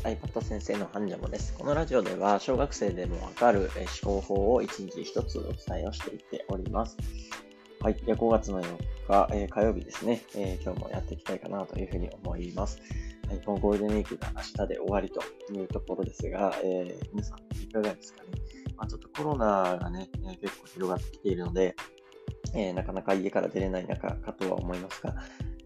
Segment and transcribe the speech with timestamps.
[0.04, 1.52] iPad 先生のハンジャモです。
[1.52, 3.70] このラジオでは、小学生でもわかる
[4.04, 6.96] 思考法を一日一つお伝えをしていっております。
[7.80, 7.94] はい。
[7.94, 8.76] で5月の4
[9.08, 12.80] 日、えー、火曜日ですね、えー、今日もやっていきたいかなというふうに思います。
[13.28, 13.40] はい。
[13.44, 15.22] このゴールデンウィークが明日で終わりと
[15.52, 18.28] いうところですが、えー、皆さんいかがですかね。
[18.76, 21.76] まあ、ちょっとコロナがね、え結構広がってきているので、
[22.54, 25.14] えなかなか家から出れない中かとは思いますが、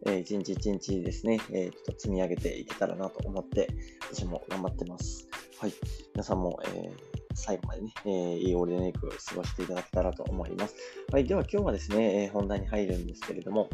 [0.06, 3.68] えー、一日一日ですね、えー、ちょっと積み上げていけたらなと思って、
[4.12, 5.26] 私も頑張ってます。
[5.58, 5.72] はい。
[6.14, 6.92] 皆さんも、えー、
[7.34, 10.74] 最後までね、えー、いいオールデンウィークを過ごしていただけたらと思います。
[11.10, 11.24] はい。
[11.24, 13.70] では今日はですね、えー、本題に入るんですけれども、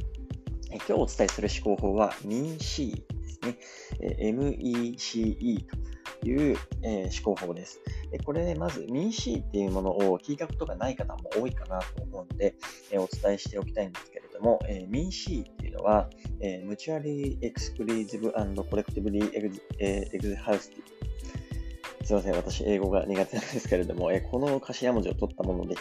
[0.70, 3.58] えー、今日お伝えする思考法は MEC ですね。
[4.00, 5.66] えー、MECE
[6.20, 7.80] という、えー、思考法です。
[8.24, 12.54] これね、まず MEC っていうものを聞いたことがない方も多いかなと思うので、
[12.92, 16.08] えー、お伝えしておきたいんですけれどども、えー、MECE っていうのは、
[16.40, 19.30] えー、Mutually Exclusive and Collectively
[19.78, 20.82] Exhaustive
[22.02, 25.76] すいません、私、英語が苦手なんですけれども、えこの頭文字を取ったもので、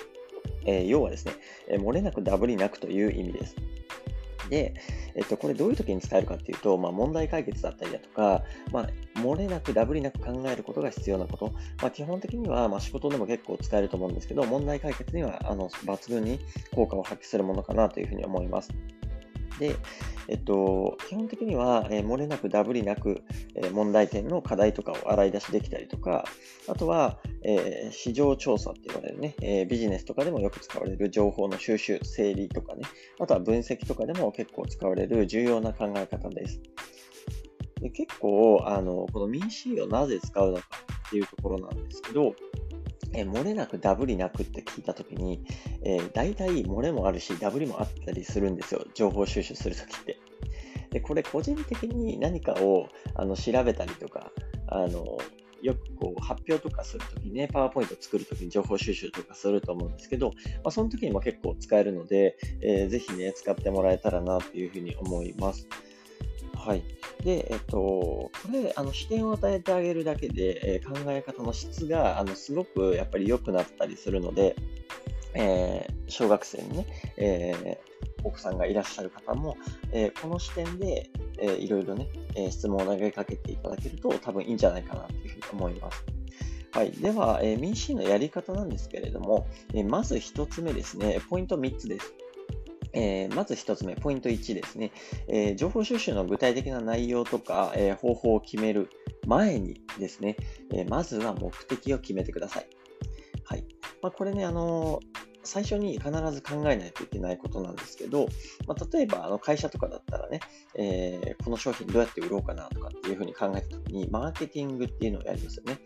[0.65, 1.33] え要はですね、
[1.69, 3.55] え漏れなくダブりなくという意味です。
[4.49, 4.73] で、
[5.15, 16.39] えっと、これどういう時に使えるかっていうと、まあ、問題解決だったりだとか、まあ、漏れなくダブりなく考えることが必要なこと、まあ、基本的には、まあ、仕事でも結構使えると思うんですけど、問題解決にはあの抜群に
[16.73, 18.71] 効果を発揮するものかなというふうに思います。
[19.57, 19.75] で、
[20.27, 23.23] えっと、基本的には、えー、漏れなくダブりなく、
[23.55, 26.25] えー、問題点の課題とかを洗い出しできたりとか、
[26.67, 32.83] あとは、えー、市場調査って言われるね、えビジネスとかでもよく使われる情報の収集、整理とかね、
[33.19, 36.61] あとは分析とかでも結構使われる重要な考え方です。
[37.81, 40.63] で結構、あの、この民主をなぜ使うのか
[41.07, 42.35] っていうところなんですけど、
[43.13, 45.43] え漏れなくダブりなくって聞いたときに、
[45.83, 48.85] えー、大体漏れもあるし、ダブりもあったりするんですよ。
[48.93, 50.19] 情報収集するときって。
[50.91, 54.31] で、これ個人的に何かをあの調べたりとか、
[54.67, 55.17] あの、
[55.61, 60.33] よくこう発表とかするときにね、パワーポイント作るときに情報収集とかすると思うんですけど、ま
[60.65, 65.67] あ、その時にも結構使えるので、えー、ぜひね、使ってもらえたらなというふうに思います。
[66.55, 66.83] はい。
[67.23, 74.55] で、えっと、これ、あの、視点を与えてあげるだけで、え、考え方の質が、あの、すごくやっぱり良くなったりするので、
[75.33, 76.85] えー、小学生にね、
[77.17, 79.57] えー、奥さんがいらっしゃる方も、
[79.91, 81.09] えー、この視点で、
[81.39, 86.03] え、いろいろね、え、質問を投げかけていただけると多分いいんじゃないかなというふうに思います。
[86.71, 86.91] はい。
[86.91, 92.13] では、えー、民主のやり方なんですけれども、え、まず一つ目ですね、ポイント3つです。
[92.93, 94.91] えー、まず一つ目、ポイント1ですね、
[95.27, 98.89] えー、情報収集の具体的な内容とか、えー、方法を決める
[99.25, 100.37] 前にですね、
[100.73, 102.67] えまずは目的を決めてください。
[103.45, 103.65] はい。
[104.01, 104.99] まあ、これね、あの
[105.43, 108.27] 最初に必ず考えないといけないことなんですけど、
[108.67, 110.41] まあ、例えばあの会社とかだったらね、
[110.75, 115.79] えー、この商品どうやって売ろうかなとかっていうふうに考えたときに、マーケティングっていうのをやりますよね。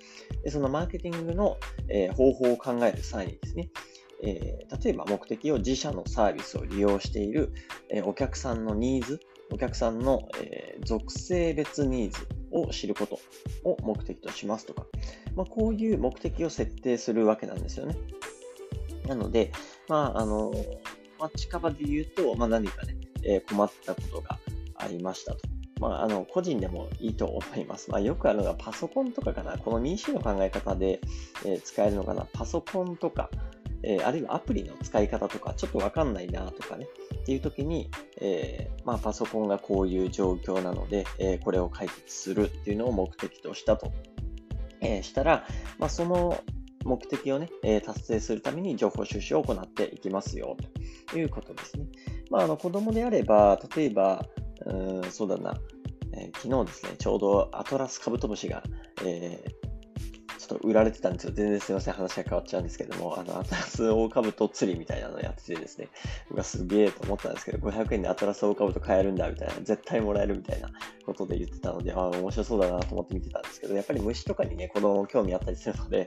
[0.44, 3.70] でそのマーケティングの、えー、方法を考える際にですね、
[4.26, 7.54] えー、例えば目的を自社のサービスを利用している、
[7.90, 9.20] えー、お客さんのニーズ、
[9.52, 13.20] お客さんの、えー、属性別ニーズを知ること
[13.64, 14.86] を目的としますとか、
[15.36, 17.98] まあ、こういう目的を設定するわけなんですよね。
[19.08, 19.52] なので、
[19.90, 20.54] まあ、あの、
[21.20, 24.40] まあ、近場で言うと、まあ、何かね、えー、困ったことが
[24.76, 25.40] ありましたと。
[25.80, 27.92] まあ、あの、個人でもいいと思います。
[27.92, 29.58] まあ、よくあるのがパソコンとかかな。
[29.58, 31.02] この民主の考え方で、
[31.46, 32.26] えー、使えるのかな。
[32.32, 33.30] パソコンとか、
[33.84, 37.90] えー、あるいはアプリの使い方とかちょっとわかんないなとかね、っていう時に、
[38.20, 43.92] えー、まあ、パソコンがこういう状況なので、え、これを解決するっていうのを目的としたと、
[44.82, 45.46] えしたら、
[45.80, 46.42] まあ、その
[46.86, 50.58] 目的をね、え達成するために情報収集を行っていきますよ。
[51.08, 51.86] ということですね。
[52.30, 54.26] まあ、あの子供であれば、例えば、
[54.66, 55.56] うんそうだな、
[56.14, 58.64] え昨日ですね、ちょうどアトラスカブトムシが、
[59.04, 59.63] えー
[60.48, 61.32] ちょっと売られてたんですよ。
[61.34, 61.94] 全然すいません。
[61.94, 65.88] 話が変わっちゃうんですけども、あの、アトラスオオカブト釣りみたいなのやっててですね、
[66.30, 70.70] 僕はすげえと思ったんですけど、500円でアトラスオオカブト買えるんだみたいな、絶対もらえるみたいな
[71.06, 76.06] ことで言ってたので、ああ、面白そうだなと思って見てたんですけど、やっぱり虫とかにね、子供興味あったりするので、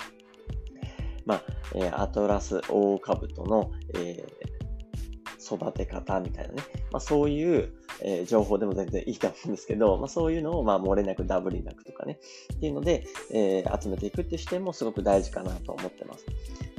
[1.25, 1.43] まあ、
[1.75, 7.73] えー、アトラスオオカブトの、えー、育て方みたいなね、まあ、そういう、
[8.03, 12.19] えー、情報でも全然いいと思うんですけど、まあ、そういうのを、まあ、漏れなくダブりなくとかね、
[12.55, 16.27] っていうので、えー、集めていくっていう視点もすごく大事かなと思ってます。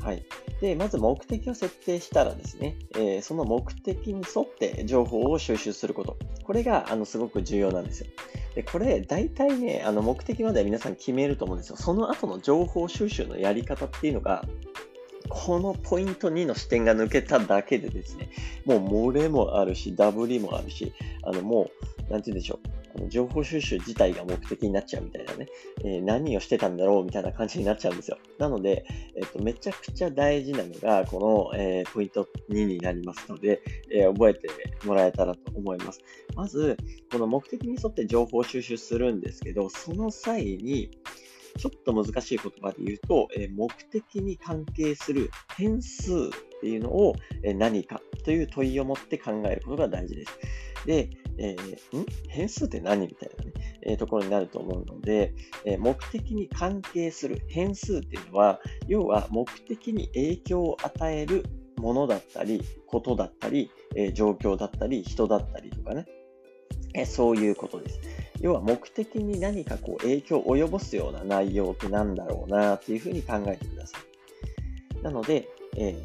[0.01, 0.23] はい。
[0.61, 6.17] で、まず目的を設定したらですね、えー、その目的に沿って情報を収集すること。
[6.43, 8.07] これが、あの、すごく重要なんですよ。
[8.55, 11.77] で、これ、大体ね、あの、目的までは皆さん決めると思うんですよ。
[11.77, 14.45] その後の情報収集のやり方っていうのが、
[15.29, 18.29] このポイント2の視点が抜けただけでですね、
[18.65, 20.93] もう漏れもあるし、ダブりもあるし、
[21.23, 21.69] あのも
[22.09, 22.77] う、なんて言うんでしょう。
[22.97, 25.47] この情報収集自体が目的になっちゃうみたいなね、
[25.83, 28.17] えー、何をしてたんだろうみたいな感じになっちゃうんですよ。
[28.39, 28.85] なので、
[29.15, 34.49] えっ、と、めちゃくちゃ大事なのが、この、えー、ポイント2になりますので、え覚えて
[34.83, 36.01] もらえたらと思います。
[36.35, 36.75] まず、
[37.11, 40.89] この目的に沿って情報収集するんですけど、その際に、
[41.57, 46.15] ちょっと難しい言葉で言うと、え目的に関係する変数っ
[46.61, 50.39] ていうのを、え何かという問いを持って考えることが大事です。
[50.85, 52.05] で、えー、ん？
[52.29, 53.51] 変数って何みたいなね、
[53.83, 55.33] えー、ところになると思うので、
[55.65, 61.43] えー、目的に関係する変数っていうのは、要は目的に影響を与える
[61.77, 66.05] ものだったり、ことだったり、え状況だったり、人だったりとかね、
[66.95, 68.16] えそういうことです。
[68.39, 75.03] 要は目的に何かこう影響を及ぼすような内容って何だろうなっていうふうに考えてください。
[75.03, 75.95] なので、え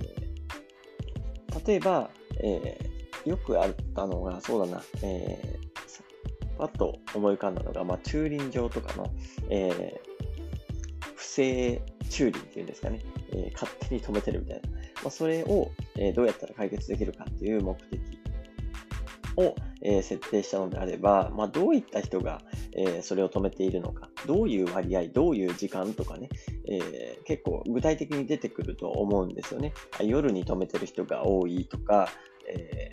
[1.49, 9.11] ー、例えば、えー、よくあったのが、そうだな、えー、パッと思い浮かんだのが、まあ、駐輪場とかの、
[9.50, 10.00] え、
[11.14, 13.00] 不正駐輪っていうんですかね、
[13.32, 14.70] え、勝手に止めてるみたいな。
[14.70, 18.00] まあ、それを、え、どうやったら解決できるかっていう目的
[19.37, 22.43] を、えー、設定したのであれば、まあ、どういった人が、
[22.76, 26.29] えー、それを止めているのか、どういう割合、どういう時間とかね、
[26.69, 29.73] えー、結構具体的に出てくると思うんですよね。
[30.00, 32.08] 夜に止めてる人が多いとか、
[32.49, 32.90] え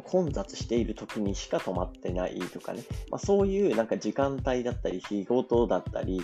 [0.00, 6.22] 混雑している時にしか止まってないとかね、まあ、そういうなんか時間帯だったり、日ごとだったり、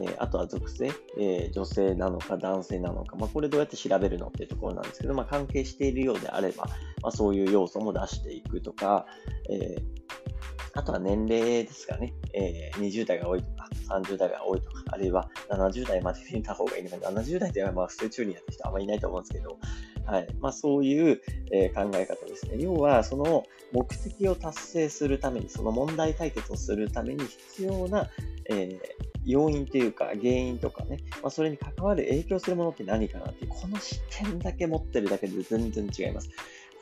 [0.00, 6.64] えー、あとは属性、えー、女性なのか男性なのか、まあ、これどうやって調べるのっていうところなんですけど、まあ、関係しているようであれば、
[7.02, 9.06] まあ、そういう要素も出していくとか、
[9.50, 9.94] えー、
[10.74, 13.68] あとは年齢ですかね、えー、20代が多いとか、
[14.00, 19.58] 30代が多いとか、あるいは70代まで見た方がいいのか、70代ではまあ普通中にやってる人あんまりいないと思うんですけど、
[20.06, 20.26] はい。
[20.40, 21.20] まあ、そういう、
[21.50, 22.56] えー、考え方ですね。
[22.58, 28.10] 要は、その目的を達成するために、その問題解決をするために必要な、
[28.50, 28.80] えー、
[29.24, 36.30] 要因というか、原因とかね、まあ、それに関わる影響するものって何かなっていう、この視点だけ持ってるだけで全然違います。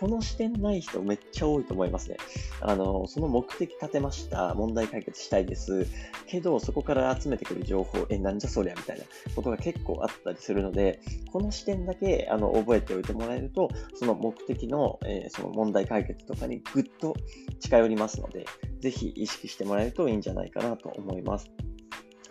[0.02, 2.16] この視点ない人めっちゃ多いと思いますね。
[2.60, 4.52] あの、その目的立てました。
[4.52, 5.86] 問題解決したいです。
[6.26, 9.04] けど、そこから集めてくる情報、え、なんじゃそりゃみたいな
[9.36, 11.00] ことが結構あったりするので、
[11.30, 17.14] この視点だけ、あの、覚えておいてもらえると、その目的の、えー、その問題解決とかにぐっと
[17.60, 18.44] 近寄りますので、
[18.80, 21.48] ぜひ意識してもらえるといいんじゃないかなと思います。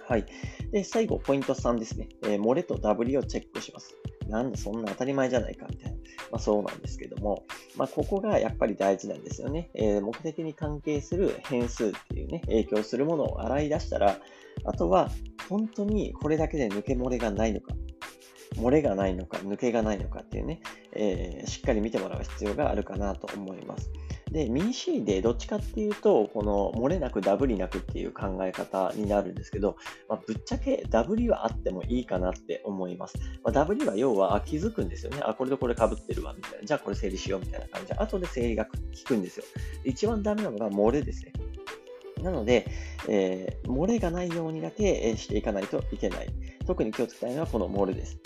[0.10, 0.26] はい。
[0.74, 2.10] で、最後、ポイント3ですね。
[2.24, 3.96] えー、漏れとダブリをチェックします。
[4.28, 5.91] なんだ、そんな当たり前じゃないか、みたいな。
[6.32, 9.70] まあ、そうなんですけども、まあ、ここがやっぱり大事なんですよね。
[9.74, 14.20] えー、目的に関係する変数っていうね、影響するものを洗い出したら、
[14.66, 15.10] あとは、
[15.50, 17.74] 本当にこれだけで抜け漏れがないのか、
[18.56, 20.62] 漏れがないのか、抜けがないのかっていうね、
[20.94, 23.92] えー、しっかり見てもらう必要があるかなと思います。
[24.32, 29.76] で、民 C でどっちかっていうと、この漏れなくダブりなくっていう考え方になるんですけど、
[30.08, 33.18] まあ、ぶっちゃけダブりはあってもいいかなって思います。
[33.44, 35.22] まあ、ダブりは要は気づくんですよね。
[35.24, 36.66] あ、これとこれ被ってるわ、みたいな。
[36.66, 38.72] じゃあこれ整理しようみたいな感じで、後で整理が効
[39.06, 39.46] くんですよ。
[39.84, 41.34] 一番ダメなのが漏れですね。
[42.24, 42.68] なので、
[43.10, 46.30] えー、漏れがないようにだけしていかないといけない。
[46.66, 48.18] 特に気をつけたいのはこの漏れです。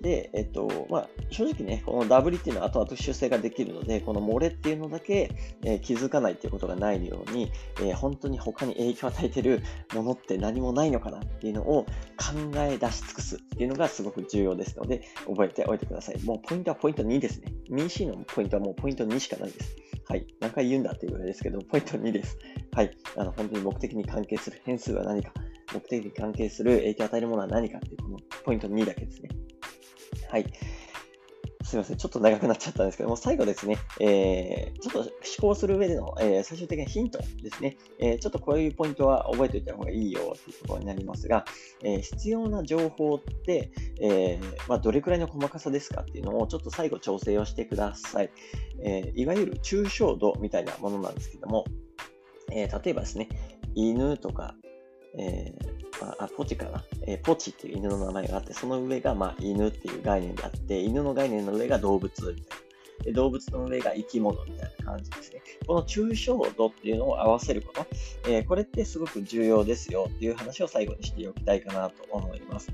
[0.00, 5.30] で、えっと、まあ、正直ね、このダブリっていうのは後々修正ができるので、この漏れっていうのだけ、
[5.62, 9.62] えー、気づかないっていうことがないように、えー、本当に他に影響を与えてる
[9.94, 11.84] ものって何もないのかなっていうのを
[12.16, 16.22] 考え出し尽くすっていうのがすごく重要ですので、覚えておいてください。
[16.22, 17.52] もうポイントはポイント2ですね。
[17.70, 19.76] 民 C のポイントはもうポイント2しかないです。
[20.06, 20.26] はい。
[20.40, 22.38] 何回言うんだっていうぐらいですけど、ポイント2です。
[22.72, 22.90] はい。
[23.16, 25.32] あの、本当に目的に関係する変数は何か、
[25.72, 29.30] 目的に関係する影響を与えるものは何かっていう、このポイント2だけですね。
[30.34, 30.46] はい。
[31.62, 31.96] すいません。
[31.96, 35.08] ちょっと長くなっちゃったんですけども、最後ですね、えー、ちょっと思
[35.40, 41.44] 考する上での、えー、最終的なヒントですね、えー、ちょっとこういうポイントは覚えておいた方がいいよっていうところになりますが、
[41.84, 48.30] え必要な情報って、えまあ、どれくらいの細かさですかっていうのをちょっと最後調整をしてください。
[48.82, 51.64] えいわゆる抽象度みたいなものなんですけども、
[52.50, 53.28] え例えばですね、
[53.76, 54.56] 犬とか、
[55.18, 55.74] えー
[56.18, 62.64] あ、ポチかな、えー、ポチっていう犬の名前があって、その上が、まあ、犬っていう概念であって、犬の概念の上が動物みたいな。
[63.02, 65.42] で動物の上が生き物みたいな感じですね。
[65.66, 67.86] この抽象度っていうのを合わせること、
[68.28, 72.70] えー、これってすごく重要ですよっていう話を最後にしておきたいかなと思います。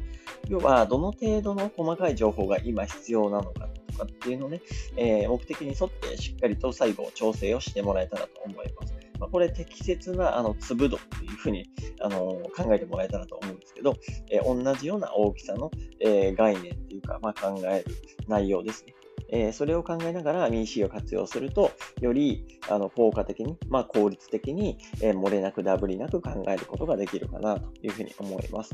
[0.48, 4.60] 要は、どの程度の細かい情報が今必要なのかとかっていうのをね、
[4.96, 8.99] え、目的に沿ってしっかりと最後調整をしてもらえたらと思います。
[9.20, 11.68] まあ、これ適切なあの粒度っていうふうに
[12.00, 12.18] あの
[12.56, 13.94] 考えてもらえたらと思うんですけど、
[14.30, 17.94] えー、同じような大きさの、えー、概念っていうか、まあ、考える
[18.26, 18.94] 内容ですね。
[19.32, 28.72] え、それを考えながら MEC を活用すると、よりあの効果的に、まあ、効率的に、えー、漏れなくダブりなく考えることができるかなというふうに思います。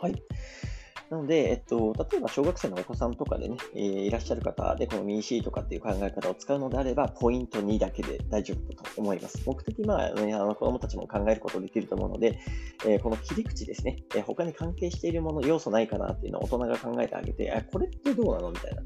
[0.00, 0.22] はい。
[1.14, 9.40] なので、えっと、例えば小学生のお子さんとかでね、えー、いらっしゃる方で、この MEC とかっていう考え方を使うのであれば、ポイント2だけで大丈夫だと思います。
[9.46, 12.40] 目的、まあ、ね、あの子供たちも考えることできると思うので、
[12.84, 18.82] えー、この切り口ですね、えー、他に関係しているもの、要素ないかなっていうのを大人が考えてあげて、あ、これってどうなのみたいな。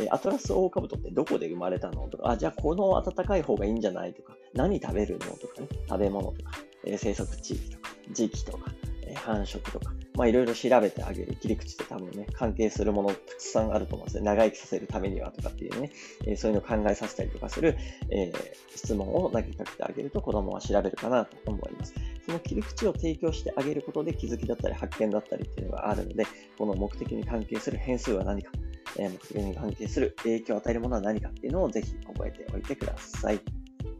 [0.00, 6.52] えアトラスオオカブトってどこで生まれたのとか、あ、じゃあこの暖かい方がいいんじゃないとか、何食べるのとかね、食べ物とか、
[6.86, 8.72] え生息地域とか、時期とか、
[9.06, 14.24] え繁殖とか、まあいろいろ調べてあげる切り口って多分ね、関係するものたくさんあると思うんですね。
[14.24, 15.90] 長生きさせるためにはとかっていうね、
[16.26, 17.76] えー、そういうのを考えさせたりとかする、
[18.10, 21.94] えー、質問を投げかけてあげると子供は調べるかなと思います。
[22.26, 26.26] その切り口を提供してあげることで気づきだったり発見だったりっていうのがあるので、
[26.58, 28.52] この目的に関係する変数は何か、
[28.98, 33.40] えー、目的に関係する影響を与えるものは何かっていうのをぜひ覚えておいてください。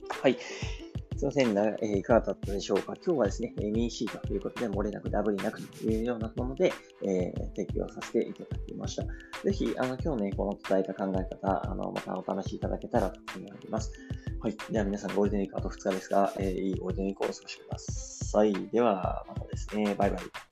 [0.08, 0.36] はい。
[1.22, 2.94] すみません、えー、いかがだったでしょうか。
[2.96, 6.72] 今日はですね、ミ c ということで、漏れなくダブりなくというようなもので、
[7.04, 9.04] えー、提供させていただきました。
[9.04, 13.92] ぜひ、あの、今日ね、この伝えた考え方、あの、またお試しいただけたらと思います。
[14.40, 14.56] はい。
[14.72, 18.52] では皆さん、ゴールデンウィークあと2日ですが、えー、いいゴールデンウィークをお過ごしください。
[18.72, 19.94] では、またですね。
[19.94, 20.51] バイバイ。